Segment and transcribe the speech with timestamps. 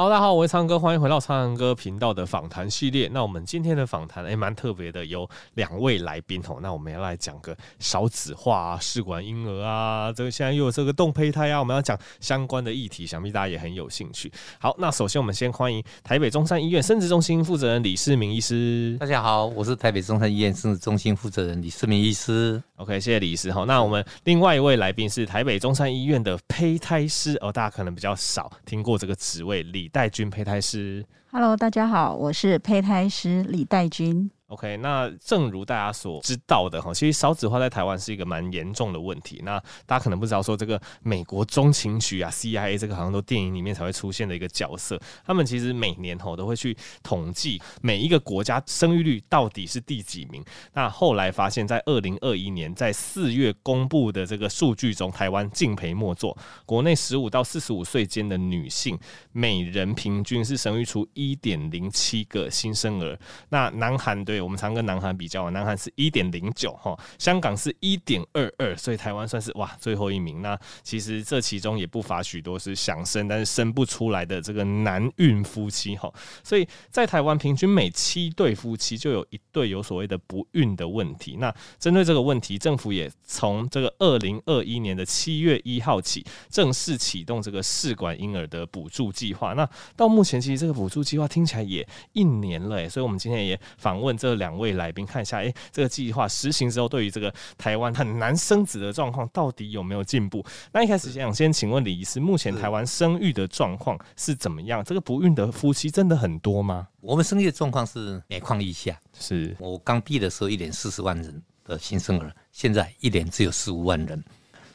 [0.00, 3.10] Hello，大家好，我是苍哥，欢迎回到苍哥频道的访谈系列。
[3.12, 6.60] 那我们今天的访谈诶，蛮特别的，有两位来宾哦。
[6.62, 14.30] 那我们要来讲个少子化啊、试管婴儿啊，这个现在又有这个冻胚胎啊，我们要讲相关的议题，想必大家也很有兴趣。
[14.60, 18.96] 好，那首先我们先欢迎台北中山医院生殖中心负责人李世明医师。
[19.00, 22.62] 大家好，我是台北中山医院生殖中心负责人李世明医师。
[22.76, 23.50] OK，谢谢李医师。
[23.50, 31.04] 好，那我们另外一位来宾是台北中山医院的胚胎师哦，大家可能比较少听过这个职位，李代菌胚胎是。
[31.30, 34.30] Hello，大家好，我是胚胎师李岱均。
[34.46, 39.42] OK，那正如大家所知道的哈，其实少子化在台湾是一个蛮严重的问题。
[39.44, 50.42] 那大家可能不知道说，这个美国中情局啊，CIA 这个好像都电影里面才会出现的一个角色，他们其实每年吼都会去统计每一个国家生育率到底是第几名。
[50.72, 58.98] 那后来发现，在二零二一年在四月公布的这个数据中，台湾敬陪末座，国内十五到四十五岁间的女性
[59.32, 63.18] 每人平均是生育出一点零七个新生儿。
[63.50, 64.38] 那南韩对。
[64.38, 70.40] 我们常跟南韩比较，南韩是一点零九哈，香港是一点二二，所以台湾算是哇最后一名。
[70.40, 76.08] 那其实这其中也不乏许多是想生但是生不出来的这个难孕夫妻哈，
[76.44, 81.36] 所以在台湾平均每七对夫妻就有一对有所谓的不孕的问题。
[81.40, 89.52] 那针对这个问题，政府也从这个二零二一年的七月一号起正式启动这个试管婴儿的补助计划。
[89.54, 94.38] 那到目前其实这个补助计划听起来也一年了哎，所以我们今天也访问这。
[94.38, 100.44] 两位来宾看一下，哎，这个计划实行之后，对于这个台湾很难生子的状况，到底有没有进步？
[100.70, 104.84] 那一开始想先请问李医师，目前台湾生育的状况是怎么样？
[104.84, 106.86] 这个不孕的夫妻真的很多吗？
[107.00, 108.96] 我们生育的状况是每况愈下。
[109.18, 114.22] 是我刚毕业的时候，一年四十万人的新生儿，现在一年只有十五万人，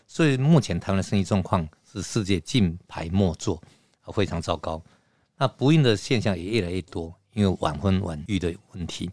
[0.08, 3.62] 所以目前台湾的生育状况是世界近排末座，
[4.14, 4.84] 非常糟糕。
[5.44, 9.12] 那不孕的现象也越来越多，因为晚婚晚育的问题。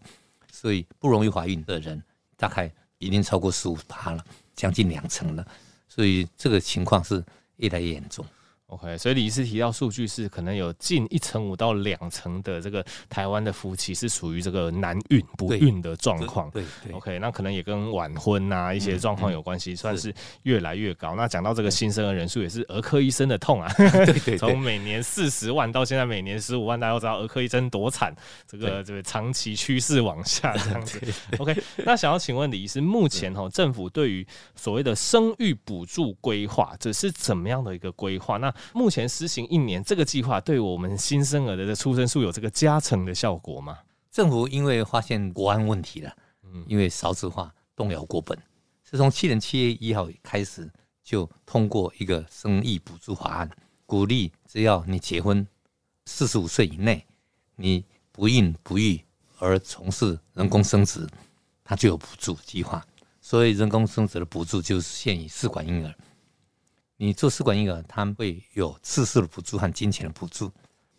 [0.49, 2.01] 所以不容易怀孕的人，
[2.37, 4.25] 大概已经超过十五趴了，
[4.55, 5.45] 将近两成了。
[5.89, 7.21] 所以这个情况是
[7.57, 8.25] 越来越严重。
[8.71, 16.49] OK，所以李医师提到数据是可能有近一成五到两成的这个台湾的夫妻是属于这个难孕不孕的状况。
[16.51, 21.15] 对，对，OK，那可能也跟晚婚啊一些状况有关系，算是越来越高。
[21.15, 23.69] 那讲到这个新生儿人数，也是儿科医生的痛啊。
[23.77, 28.15] 对对，从每年四十万到现在每年十五万，大家都知道儿科医生多惨，
[28.47, 30.97] 这个这个长期趋势往下这样子。
[31.39, 31.53] OK，
[31.85, 38.37] 那想要请问李医师，目前哈政府对于所谓的生育补助规划，这是怎么样的一个规划？
[38.37, 43.77] 那目前实行一年，这个计划对我们新生儿的出生数有这个加成的效果吗？
[44.11, 48.37] 政府因为发现国安问题了，嗯，因为少子化动摇国本，
[48.83, 50.69] 是从去年七月一号开始
[51.03, 53.49] 就通过一个生育补助法案，
[53.85, 55.47] 鼓励只要你结婚
[56.05, 57.05] 四十五岁以内，
[57.55, 59.01] 你不孕不育
[59.39, 61.07] 而从事人工生殖，
[61.63, 62.85] 它就有补助计划。
[63.21, 65.95] 所以人工生殖的补助就是限于试管婴儿。
[67.03, 70.51] 你做试管婴儿，他们会有次数的补助和金钱的补助。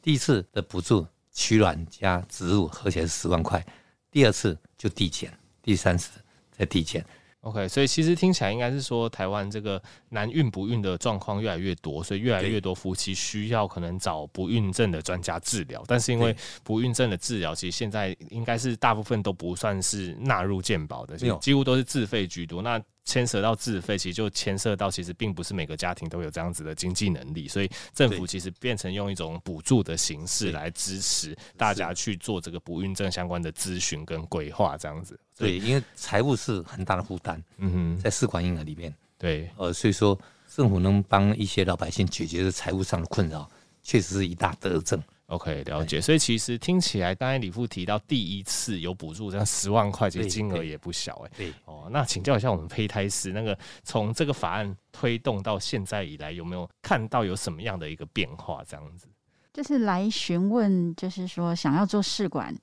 [0.02, 3.64] 第一次的补助取卵加植入合起来是十万块，
[4.10, 5.32] 第二次就递减，
[5.62, 6.20] 第三次
[6.50, 7.06] 再递减。
[7.42, 15.84] OK，所以其实听起来应该是说，台湾这个难孕不孕的状况越来越多，所以越来越多夫妻需要可能找不孕症的专家治疗。
[15.86, 22.60] 但是因为不孕症的治疗，其实现在应该是大部分都不算是纳入健保的，几乎都是自费居多。
[22.60, 35.18] 那牵涉到自费，其实就牵涉到其实并不是每个家庭都有这样子的经济能力，所以政府其实变成用一种补助的形式来支持大家去做这个不孕症相关的咨询跟规划这样子。
[35.36, 37.42] 对，因为财务是很大的负担。
[37.58, 40.18] 嗯哼，在试管婴儿里面，对，呃，所以说
[40.54, 43.50] 政府能帮一些老百姓解决这财务上的困扰，
[43.82, 45.02] 确实是一大德政。
[45.32, 46.00] OK，了解。
[46.00, 51.30] 所以其实听起来，刚才李富提到第一次有补助，这样十万块，其实金额也不小哎。
[51.36, 58.62] 对哦，那请教一下我们胚胎师，那个从这个法案推动到现在以来，有没有看到有什么样的一个变化？
[58.68, 59.06] 这样子，
[59.52, 62.54] 就是来询问，就是说想要做试管。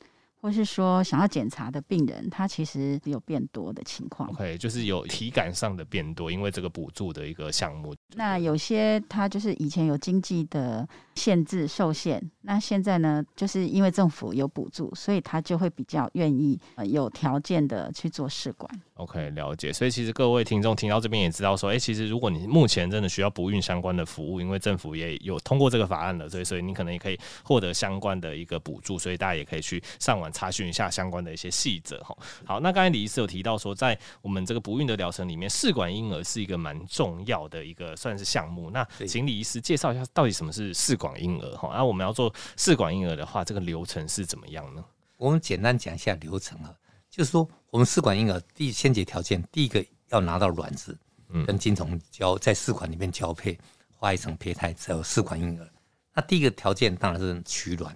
[0.42, 4.30] 或是说想要检查的病人，他其实有变多的情况。
[4.30, 7.94] OK，就是有体感上的变多，因为这个补助的一个项目。
[8.16, 10.88] 那有些他就是以前有经济的
[11.20, 18.70] 限制受限，那现在呢，就是因为政府有补助，所以他就会比较愿意呃有条件的去做试管。
[18.94, 19.74] OK，了解。
[19.74, 30.30] 所以其实各位听众听到这边也知道说，哎、欸，其实如果你目前真的需要不孕相关的服务，因为政府也有通过这个法案了，所以所以你可能也可以获得相关的一个补助，所以大家也可以去上网。
[30.32, 32.16] 查询一下相关的一些细则哈。
[32.46, 38.70] 好，那刚才李医师有提到说，在我们这个不孕的疗程里面，试管婴儿是一个蛮重要的一个算是项目。
[38.70, 41.72] 那请李医师介绍一下，到底什么是试管管婴儿哈。
[41.74, 44.84] 那我们要做试管婴儿的话，这个流程是怎么样呢？
[45.18, 46.74] 我们简单讲一下流程啊，
[47.10, 50.98] 就是说我们试管婴儿第一先决条件，第一个要拿到卵子，
[51.46, 53.60] 跟精虫交在试管里面交配，
[53.90, 55.70] 化一层胚胎才有试管婴儿。
[56.14, 57.96] 那第一个条件当然是取卵，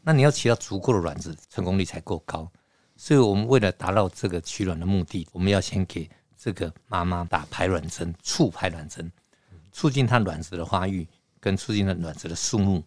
[0.00, 2.50] 那你要取到足够的卵子，成功率才够高。
[2.96, 9.10] 所以我们为了达到这个取卵的目的，我们要先给这个妈妈打排卵针，促排卵针，
[9.72, 11.06] 促进她卵子的发育，
[11.42, 12.84] 跟促进的卵子的数目，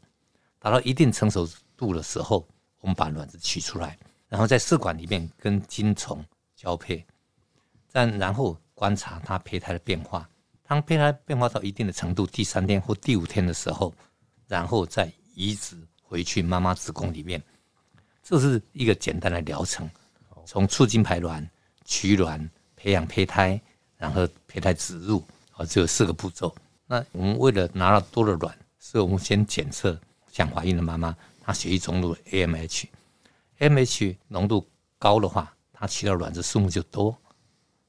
[0.59, 2.47] 达到一定成熟度的时候，
[2.79, 3.99] 我们把卵子取出来，
[4.29, 6.23] 然后在试管里面跟精虫
[6.55, 7.05] 交配，
[7.89, 10.27] 再然后观察它胚胎的变化。
[10.63, 13.93] 当胚胎变化到一定的程度，第三天或第五天的时候，
[14.47, 17.43] 然后再移植回去妈妈子宫里面。
[18.23, 19.89] 这是一个简单的疗程，
[20.45, 21.45] 从促进排卵、
[21.83, 23.61] 取卵、培养胚胎，
[23.97, 25.21] 然后胚胎植入，
[25.51, 26.55] 啊，只有四个步骤。
[26.87, 29.99] 那我们为了拿到多的卵，所以我们先检测
[30.31, 34.67] 想怀孕的妈妈，她血液中的 AMH，AMH 浓度
[34.99, 37.17] 高的话，她取到卵子数目就多。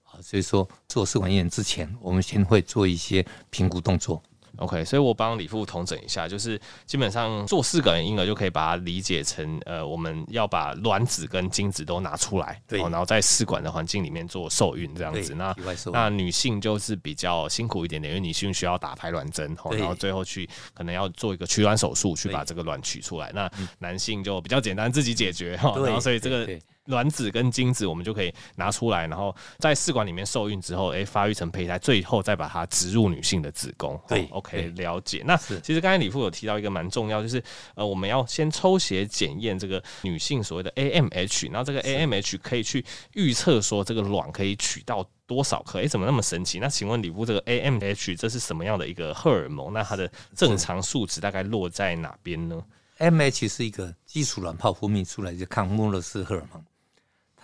[0.04, 4.22] 啊，所以说做试管婴儿之前，我们先会做一些评估动作。
[4.56, 15.34] OK，所以我帮李副统整一下，就是基本上做试管婴儿就可以把它理解成，呃，我们要把卵子跟精子都拿出来，对，然后在试管的环境里面做受孕这样子。
[15.34, 15.54] 那
[15.92, 23.30] 那女性就是比较辛苦一点点，因为女性需要打排卵针，然后最后去可能要做一个取卵手术去把这个卵取出来。
[23.34, 25.74] 那男性就比较简单，自己解决哈。
[25.84, 26.46] 然后所以这个。
[26.86, 34.00] 卵子跟精子，我们就可以拿出来，然后在试管里面受孕之后，哎、欸，发育成胚胎，最后再把它植入女性的子宫。
[34.08, 35.22] 对，OK，了解。
[35.26, 37.42] 那其实刚才李富有提到一个蛮重要，就是
[37.74, 42.84] 呃，我们要先抽血检验这个女性所谓的 AMH，然后这个 AMH 可以去
[43.14, 45.80] 预测说这个卵可以取到多少颗。
[45.80, 46.58] 哎、欸，怎么那么神奇？
[46.58, 49.72] 那请问李富，这个 AMH 这是什么样的一个荷尔蒙？
[49.72, 52.62] 那它的正常数值大概落在哪边呢
[52.98, 56.64] ？AMH 是一个基础卵泡分泌出来就抗穆勒氏荷尔蒙。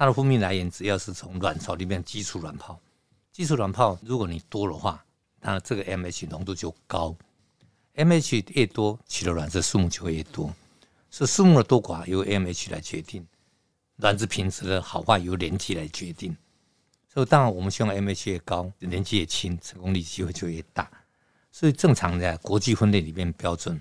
[0.02, 2.76] 它的分泌来源只要是从卵巢里面基础卵泡，
[3.30, 5.04] 基础卵泡如果你多的话，
[5.38, 7.14] 那这个 AMH 浓度就高
[7.94, 10.52] ，AMH 越多，取的卵子数目就会越多，
[11.08, 13.24] 所以数目的多寡由 AMH 来决定，
[13.98, 16.36] 卵子品质的好坏由年纪来决定。
[17.08, 20.90] 所以当然我们希望 AMH 越高，年纪越轻，成功率机会就越大。
[21.52, 23.80] 所以正常的国际分类里面标准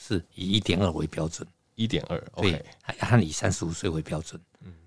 [0.00, 4.40] 是以一点二为标准，一点二，对，还以三十五岁为标准。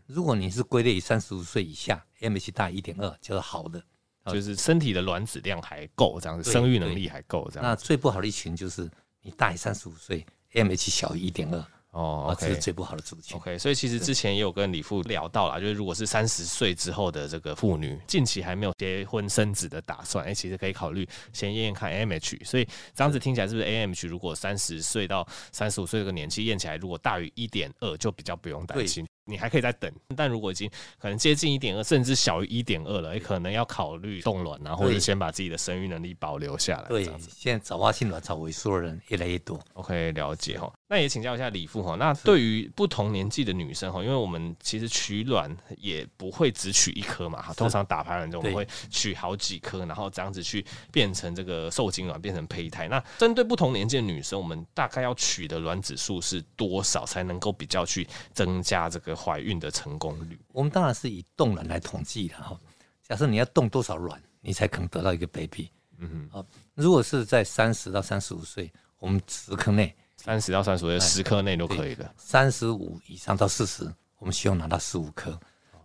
[0.08, 3.84] 如果你是归类于三十五岁以下，AMH 大一点二就是好的，
[4.28, 7.68] 就是身体的卵子量还够，这样子生育能力还够，这样。
[7.68, 8.90] 那最不好的一群就是
[9.22, 11.66] 你大于三十五岁，AMH 小于一点二。
[11.90, 13.38] 哦，okay, 这是最不好的族群。
[13.38, 22.44] OK，所以其实之前也有跟李父聊到啦，就是如果是三十岁之后的这个妇女，近期还没有结婚生子的打算，哎、欸，其实可以考虑先验验看 AMH。
[22.44, 29.08] 所以这样子听起来是不是 AMH 如果三十岁到三十五岁这个年纪验起来，如果大于一点二，就比较不用担心。
[29.26, 30.70] 你还可以再等，但如果已经
[31.00, 36.88] 可能接近一点二，甚至小于一点二了，也可能要考虑冻卵啊，或者先把自己的生育能力保留下来。
[36.88, 39.60] 对，现在早发性卵巢萎缩的人越来越多。
[39.74, 40.72] OK，了解哈。
[40.88, 41.96] 那也请教一下李父哈。
[41.96, 52.88] 那对于不同年纪的女生哈，因为我们其实取卵也不会只取一颗嘛，哈，通常打排卵针我们会取好几颗，然后这样子去变成这个受精卵，变成胚胎。
[52.88, 60.40] 那针对不同年纪的女生，我们大概要取的卵子数是多少，才能够比较去增加这个怀孕的成功率？
[60.52, 62.60] 我们当然是以冻卵来统计的哈。
[63.02, 65.70] 假设你要冻多少卵，你才可能得到一个 baby？
[65.98, 69.96] 嗯哼，如果是在三十到三十五岁，我们十颗内。
[70.18, 72.12] 三十到三十五岁，十颗内都可以的。
[72.18, 73.84] 三十五以上到四十，
[74.18, 75.32] 我们希望拿到十五颗；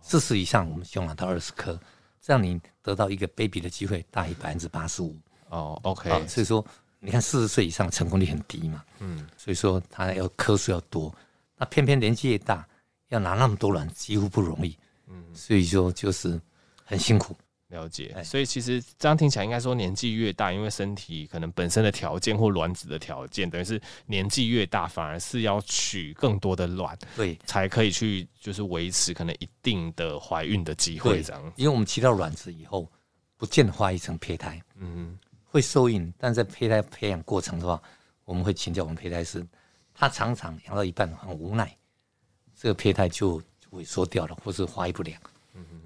[0.01, 1.79] 四十以上，我们希望拿到二十颗。
[2.19, 5.15] 这样你得到一个 baby 的机会大于百分之八十五。
[5.49, 6.27] 哦，OK。
[6.27, 6.65] 所以说，
[6.99, 8.83] 你看四十岁以上成功率很低嘛。
[8.99, 9.27] 嗯。
[9.37, 11.13] 所以说，他要颗数要多，
[11.57, 12.67] 那偏偏年纪越大，
[13.11, 14.75] 要拿那么多卵几乎不容易。
[15.07, 15.23] 嗯。
[15.33, 16.41] 所以说，就是
[16.83, 17.33] 很辛苦。
[17.67, 31.41] 了解，所以其实这样听起来，应该说年纪越大，因为身体可能本身的条件或卵子的条件，等于是年纪越大，反而是要取更多的卵，对，才可以去就是维持可能一定的怀孕的机会这样。
[31.55, 32.91] 因为我们取到卵子以后，
[33.37, 37.81] 不见得化一层胚胎，嗯，会受孕，但在胚胎培养过程的话，
[38.25, 39.47] 我们会请教我们胚胎师，
[39.93, 41.73] 他常常养到一半很无奈，
[42.61, 43.41] 这个胚胎就
[43.71, 45.19] 萎缩掉了，或是发育不良。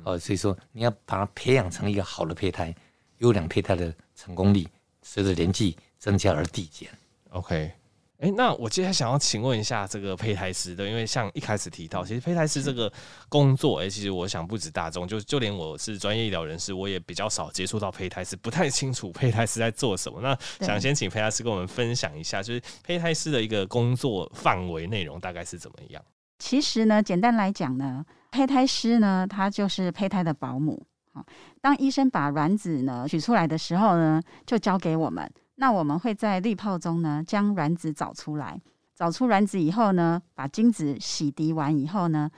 [0.04, 2.76] 呃，所以说你要把它培养成一个好的胚胎，
[3.20, 4.68] 优良胚胎的成功率
[5.02, 6.90] 随着年纪增加而递减。
[7.30, 7.72] OK，
[8.20, 12.92] 哎，那我接下来想要请问一下这个胚胎师的，因为像一开始提到，其实胚胎师这个
[13.30, 20.20] 工作，哎，其实我想不止大众，就就连我是专业医疗人士，我也比较少接触到胚胎师，不太清楚胚胎师在做什么。
[20.20, 26.04] 那想先请胚胎师跟我们分享一下，就是胚胎师的一个工作范围内容大概是怎么样？
[26.38, 30.86] 其实呢，简单来讲呢，胚胎师呢，他就是胚胎的保姆。
[31.14, 31.26] 好，
[31.62, 35.32] 当医生把卵子呢取出来的时候呢，就交给我们。
[35.56, 38.62] 那我们会在滤泡中呢，将卵子找出来。
[38.94, 42.30] 找出卵子以后呢，把精子洗涤完以后呢，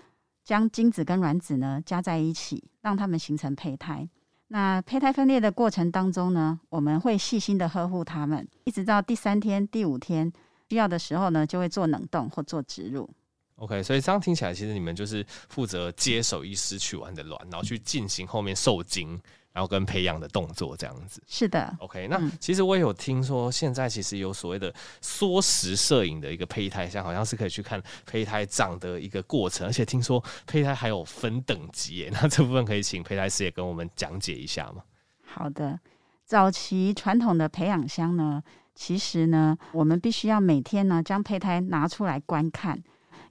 [0.44, 4.08] 将精子跟卵子呢加在一起，让它们形成胚胎。
[4.50, 10.32] 那胚胎分裂的过程当中呢，我们会细心的呵护它们，一直到第三天、第五天
[10.70, 13.10] 需要的时候呢，就会做冷冻或做植入。
[13.58, 19.20] OK，所以这样听起来，其实你们就是负责接手医师取完的卵，然后去进行后面受精。
[19.54, 21.76] 然后跟培养的动作这样子，是的。
[21.80, 24.72] OK，那其实我也有听说，现在其实有所谓的
[25.02, 32.10] 缩时摄影的一个胚胎像，好像是可以去看胚胎长的一个过程，而且听说胚胎还有分等级耶。
[32.14, 34.84] 那这部分可以请胚胎师也跟我们讲解一下吗？
[35.26, 35.80] 好的，
[36.24, 38.44] 早期传统的培养箱呢，
[38.76, 42.80] 其实呢，我们必须要每天呢将胚胎拿出来观看，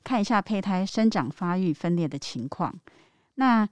[0.06, 2.72] 看一下胚胎生长、发育、分裂的情况。
[3.34, 3.68] 那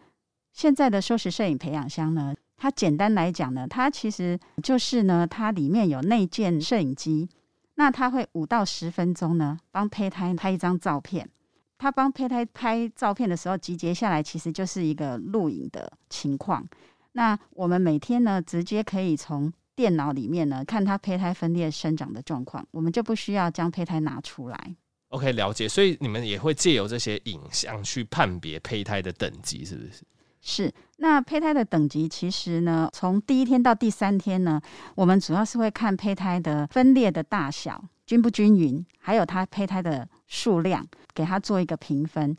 [0.53, 7.29] 现在的缩时摄影培养箱呢，它简单来讲呢，它其实就是呢，它里面有内建摄影机，
[7.77, 11.31] 那它会五到十分钟呢，帮胚胎拍一张照片。
[11.79, 16.67] 它帮胚胎拍照片的时候，集结下来其实就是一个录影的情况。
[17.13, 24.75] 那我们每天呢，直接可以从电脑里面呢，看它胚胎分裂生长的状况，我们就不需要将胚胎拿出来。
[25.15, 25.69] OK，了解。
[25.69, 30.03] 所以你们也会借由这些影像去判别胚胎的等级，是不是？
[30.41, 34.61] 是，那胚胎的等级其实呢，从第一天到第三天呢，
[34.95, 42.37] 我们主要是会看胚胎的分裂的大小均不均匀，还有它胚胎的数量，给它做一个评分。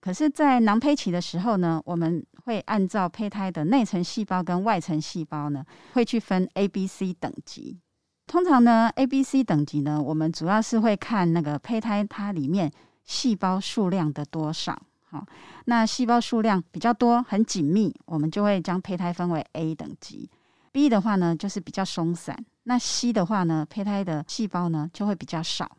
[0.00, 5.62] 可是，在囊胚期的时候呢，我们会按照胚胎的内层细胞跟外层细胞呢，
[5.92, 7.78] 会去分 A、B、C 等级。
[8.26, 12.72] 通常呢，A、B、C 等级呢，我们主要是会看那个胚胎它里面
[13.04, 14.80] 细胞数量的多少。
[15.10, 15.26] 好，
[15.66, 20.30] 那细胞数量比较多、很紧密，我们就会将胚胎分为 A 等级。
[20.70, 22.34] B 的话呢，就是比较松散。
[22.62, 25.70] 那 C 的话呢，胚胎的细胞呢就会比较少。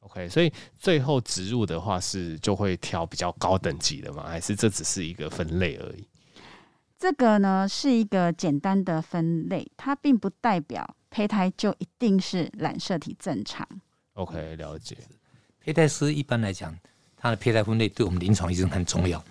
[0.00, 4.24] OK，所以最后植入的话是就会挑比较高等级的吗？
[4.26, 6.06] 还是这只是一个分类而已？
[7.04, 13.68] 这个呢是一个简单的分类，它并不代表胚胎就一定是染色体正常。
[14.14, 14.96] OK，了解。
[15.62, 16.74] 胚胎师一般来讲。
[17.14, 19.22] 它的胚胎分类对我们临床医生很重要，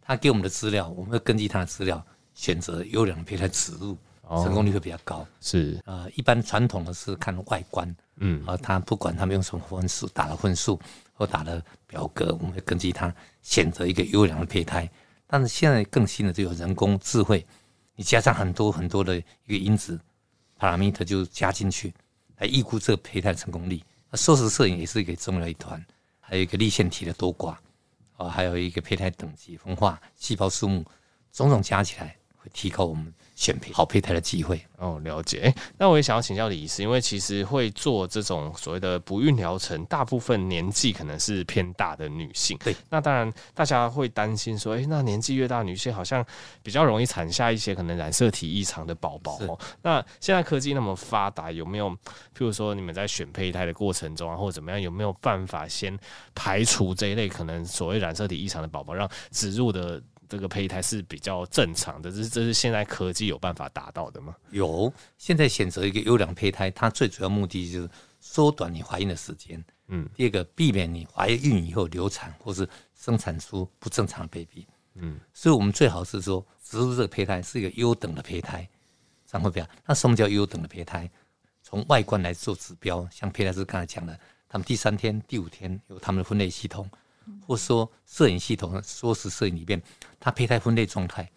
[0.00, 2.02] 他给我们的资料，我们会根据他的资料
[2.34, 5.26] 选择优良的胚胎植入，成功率会比较高。
[5.42, 10.80] 是呃，一般传统的是看外观，嗯，啊，他不管他们用什么分数打了分数
[11.12, 14.90] 或打了表格，我们会根据他选择一个优良的胚胎。
[15.28, 17.46] 但是现在更新的就有人工智慧，
[17.94, 20.00] 你加上很多很多的一个因子
[20.58, 21.94] ，parameter 就加进去
[22.38, 23.80] 来预估这个胚胎的成功率。
[24.10, 25.80] 那缩时摄影也是一个重要一团。
[26.20, 27.56] 还有一个立腺体的多寡，
[28.18, 30.84] 哦，还有一个胚胎等级分化、细胞数目，
[31.32, 33.12] 种种加起来会提高我们。
[33.38, 35.42] 选配好胚胎的机会哦，了解。
[35.42, 42.58] 欸，那我也想要请教李医师，因为其实会做这种所谓的不孕疗程，大部分年纪可能是偏大的女性。
[42.64, 46.26] 对，那当然大家会担心说，哎、欸，那年纪越大，女性好像
[46.64, 49.56] 比较容易产下一些可能染色体异常的宝宝哦。
[49.82, 55.96] 那现在科技那么发达，有没有，譬如说你们在选胚胎的过程中啊，或者怎么样，有没有办法先
[56.34, 60.02] 排除这一类可能所谓染色体异常的宝宝，让植入的？
[60.28, 64.36] 这个胚胎是比较正常的，这是这是现在科技有办法达到的吗？
[64.50, 69.64] 有，现在选择一个优良胚胎，它最主要目的就是缩短你怀孕的时间。
[69.88, 74.66] 嗯，第二个避免你怀孕以后流产或是生产出不正常的 baby。
[74.94, 78.68] 嗯，所以我们最好是说植入这个胚胎是一个优等的胚胎，
[79.26, 79.66] 这样会比较。
[79.86, 81.10] 那什么叫优等的胚胎？
[81.62, 84.18] 从外观来做指标，像胚胎师刚才讲的，
[84.48, 86.90] 他们第三天、第五天有他们的分类系统。
[87.46, 89.80] 或说摄影系统缩时摄影里面，
[90.20, 91.30] 它胚胎分裂状态，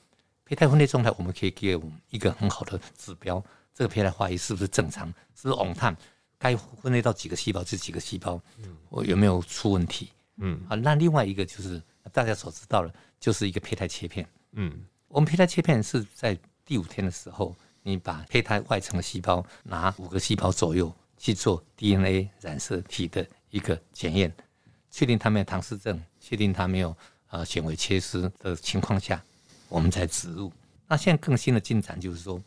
[0.46, 3.44] 胚胎分裂状态，我们可以给我们一个很好的指标，
[3.74, 5.96] 这个胚胎化育是不是正常，是不是 on time，
[6.38, 8.42] 该分类到几个细胞就几个细胞，
[8.90, 10.12] 我有没有出问题？
[10.38, 11.82] 嗯，好，那另外一个就是
[12.12, 14.28] 大家所知道的，就是一个胚胎切片。
[14.54, 24.34] 嗯，我们胚胎切片是在第五天的时候，你把胚胎外层的细胞拿五个细胞左右去做 DNA 染色体的一个检验。
[24.92, 26.96] 确定他没有唐氏症，确定他没有
[27.30, 29.24] 呃显微缺失的情况下，
[29.70, 30.52] 我们才植入。
[30.88, 32.40] 那现在更新的进展就是说，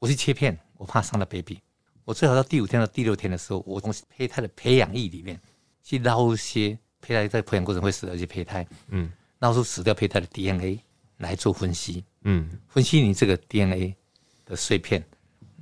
[0.00, 1.60] 我去切片，我怕伤了 baby，
[2.04, 5.40] 我最好到第五天到第六天的时候，我从胚胎的培养液里面
[5.84, 10.80] 去捞一些胚胎在培养过程会死掉一些胚胎，嗯，捞出死掉胚胎的 DNA
[11.18, 13.94] 来做分析，嗯，分析你这个 DNA
[14.44, 15.00] 的碎片，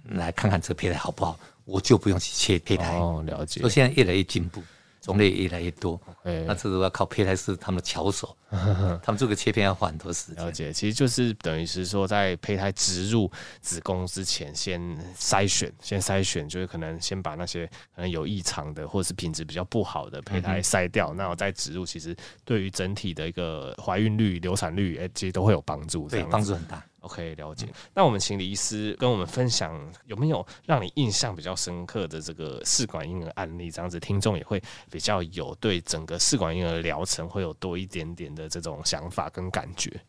[0.05, 2.97] 来看看这个胚胎好不好，我就不用去切胚胎。
[2.97, 3.61] 哦，了解。
[3.61, 4.63] 所以现在越来越进步。
[5.07, 10.45] 种类越来越多，欸、那这个要靠胚胎师他们的巧手， 他们做个切片要花很多时间。
[10.45, 14.81] 了解，其实就是等于是说，在胚胎植入子宫之前，先
[15.17, 26.85] 筛选，先筛选，就是可能先把那些可能有异常的，或者是品质比较不好的胚胎筛掉，那我、嗯、再植入，其实对于整体的一个怀孕率、流产率，哎、欸，其实都会有帮助，对，帮助很大。
[27.07, 27.73] OK，了解。
[27.95, 33.71] 那我们请李医师跟我们分享，有没有让你印象比较深刻的这个试管婴儿案例？
[33.71, 34.61] 这样子听众也会
[34.91, 40.01] 比较有对整个试管婴儿疗程会有多一点点的这种想法跟感觉。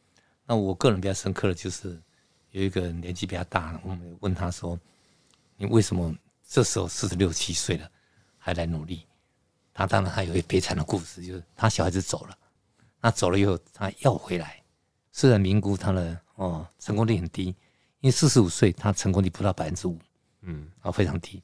[0.43, 2.01] 那我个人比较深刻的就是
[2.49, 4.77] 有一个年纪比较大了，我们问他说
[5.55, 6.11] ：“你为什么
[6.47, 7.87] 这时候四十六七岁了
[8.39, 9.05] 还来努力？”
[9.71, 12.35] 他当然还有一悲惨的故事，就是他小孩子走了，
[12.99, 14.63] 那走了以后他要回来，
[15.11, 16.19] 虽然评估他的。
[16.37, 17.47] 哦，成功率很低，
[17.99, 19.97] 因为四十五岁他成功率不到百分之五，
[20.41, 21.41] 嗯，啊非常低，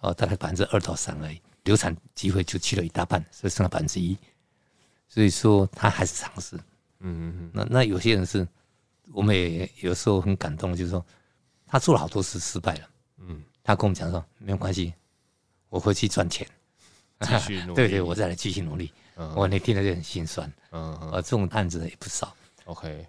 [0.00, 4.16] 哦大概百分之二到三而已，流产机会就去了一大半，所以剩了百分之一，
[5.08, 6.56] 所以说他还是尝试，
[7.00, 8.46] 嗯嗯嗯，那那有些人是，
[9.12, 11.04] 我们也有时候很感动，就是说
[11.66, 12.88] 他做了好多次失败了，
[13.18, 14.94] 嗯，他跟我们讲说没有关系，
[15.68, 16.46] 我回去赚钱，
[17.20, 22.32] 继续努力， 对对，我再来继续努力，嗯，我那听了就很心酸，嗯，啊这种案子也不少
[22.66, 23.04] ，OK。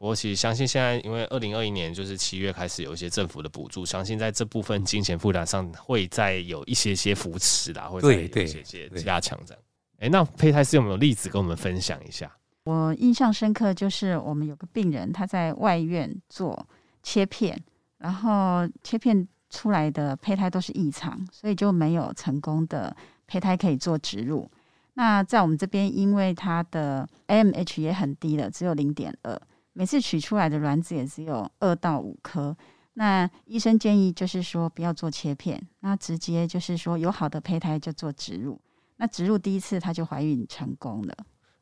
[0.00, 9.62] 我其实相信，现在因为二零二一年就是七月开始有一些政府的补助，相信在这部分金钱负担上会再有一些些扶持啦，会再有一些些加强这样。
[9.98, 12.34] 哎、欸，那胚胎师有没有例子跟我们分享一下？
[12.64, 16.66] 我印象深刻就是我们有个病人，他在外院做
[17.02, 17.62] 切片，
[17.98, 24.50] 然后切片出来的胚胎都是异常，所以就没有成功的胚胎可以做植入。
[24.94, 29.38] 那在我们这边，因为他的 AMH 也很低的，只有零点二。
[29.80, 32.54] 每次取出来的卵子也只有二到五颗，
[32.92, 38.60] 那医生建议就是说不要做切片，那直接就是说有好的胚胎就做植入，
[38.96, 41.14] 那植入第一次她就怀孕成功了。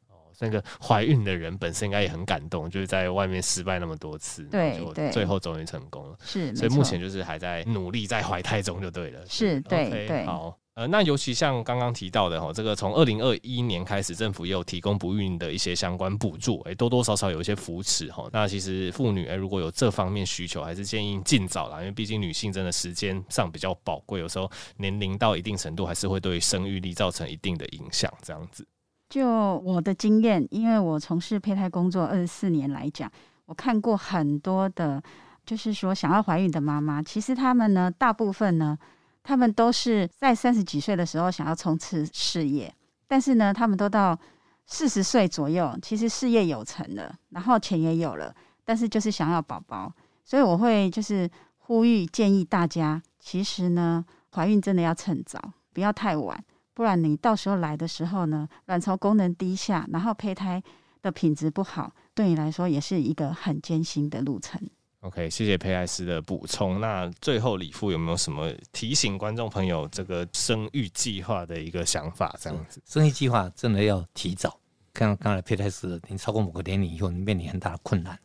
[0.09, 6.19] 哦，那个怀孕的人本身应该也很感动，就是在外面失败那么多次，对对，最后终于成功了。
[6.21, 9.25] 是，所以目前就是还在努力在怀胎中就对了。
[9.27, 10.59] 是，是对对，好。
[10.79, 18.29] 呃，那尤其像刚刚提到的哈，这个从二零二一年开始，政府也有提供不孕的一些相关补助，哎，多多少少有一些扶持哈。
[18.33, 28.09] 那其实妇女哎，如果有这方面需求，还是建议尽早啦，因为毕竟女性真的时间上比较宝贵，有时候年龄到一定程度，还是会对生育力造成一定的影响。
[28.23, 28.65] 这样子，
[29.11, 33.11] 就我的经验，因为我从事胚胎工作二十四年来讲，
[33.47, 35.03] 我看过很多的，
[35.45, 38.79] 就是说想要怀孕的妈妈，其实她们呢，大部分呢。
[39.29, 42.75] 他们都是在三十几岁的时候想要冲刺事业，
[43.07, 44.19] 但是呢，他们都到
[44.65, 49.93] 四十岁左右，其实事业有成了，然后钱也有了，但是就是想要宝宝。
[50.25, 55.39] 所以我会就是呼吁建议大家，其实呢，怀孕真的要趁早，
[55.75, 60.63] 不要太晚，不然你到时候来的时候呢，卵巢功能低下，然后胚胎
[61.03, 64.59] 的品质不好，对你来说也是一个很艰辛的路程。
[65.03, 66.81] OK，谢谢佩莱斯的补充。
[66.81, 72.37] 那最后李富有没有什么提醒观众朋友这个生育计划的一个想法？
[72.41, 74.59] 这样子，生育计划真的要提早。
[74.93, 78.19] 刚刚才胚胎师，你超过某个年龄以后，你面临很大的困难，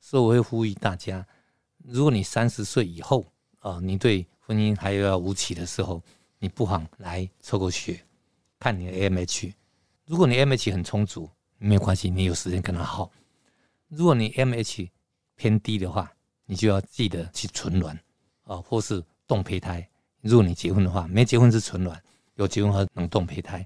[0.00, 1.24] 所以我会呼吁大家，
[1.84, 3.24] 如果你三十岁以后
[3.60, 6.02] 啊、你对婚姻还有要无期的时候，
[6.40, 8.04] 你不妨来抽个血，
[8.58, 9.52] 看你的 AMH。
[10.06, 13.08] 如果你 AMH 很充足，没有关系，你有时间跟他耗。
[13.86, 14.88] 如果你 AMH
[15.38, 16.12] 偏低的话，
[16.44, 17.98] 你就要记得去存卵
[18.42, 19.88] 啊，或是冻胚胎。
[20.20, 22.02] 如果你结婚的话，没结婚是存卵，
[22.34, 23.64] 有结婚后能冻胚胎。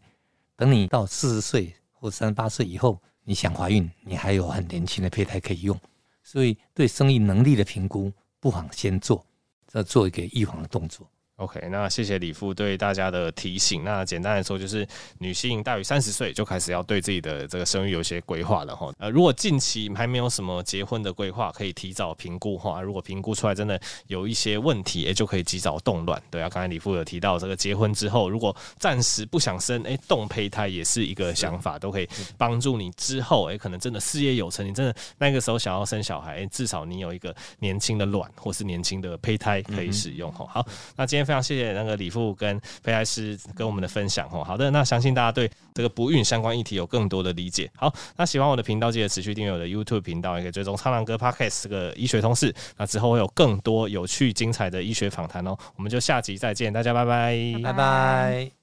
[0.55, 5.77] 等你到四十岁或三十八岁以后，你想怀孕，你还有很年轻的胚胎可以用。
[6.23, 9.25] 所以对生育能力的评估，不妨先做，
[9.67, 11.11] 再做一个预防的动作。
[11.37, 13.83] OK，那谢谢李副对大家的提醒。
[13.83, 14.87] 那简单来说，就是
[15.19, 18.93] 女性大于三十岁就开始要对自己的这个生育有些规划了哈。
[18.99, 22.81] 呃，如果近期还没有什么结婚的规划，可以提早评估哈。
[22.81, 26.23] 如果评估出来真的有一些问题，哎，就可以及早冻卵。
[26.31, 40.47] 对啊，刚才李副有提到这个结婚之后，如果暂时不想生，哎，冻胚胎也是一个想法，都可以帮助你之后，哎，可能真的事业有成，你真的那个时候想要生小孩，至少你有一个年轻的卵或是年轻的胚胎可以使用哈。
[40.49, 40.65] 好，
[40.95, 41.23] 那今天。
[41.33, 44.45] 非常谢谢那个李富跟胚胎师跟我们的分享哦。
[44.45, 47.71] 好的，那相信大家对这个不孕相关议题有更多的理解。
[47.75, 52.55] 好，那喜欢我的频道，记得持续订阅我的 YouTube 频道，也可以追踪苍狼哥 Podcast 这个医学通识。
[52.77, 55.57] 那之后会有更多有趣精彩的医学访谈哦。
[55.75, 58.62] 我们就下集再见，大家拜拜，拜拜。